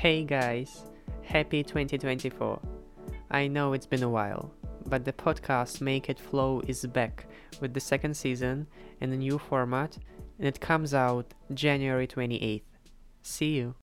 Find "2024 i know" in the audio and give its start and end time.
1.62-3.74